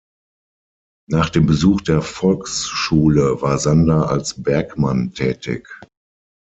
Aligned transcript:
Nach 1.07 1.29
dem 1.29 1.45
Besuch 1.45 1.81
der 1.81 2.01
Volksschule 2.01 3.39
war 3.43 3.59
Sander 3.59 4.09
als 4.09 4.41
Bergmann 4.41 5.13
tätig. 5.13 5.69